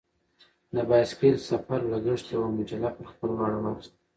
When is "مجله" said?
2.57-2.89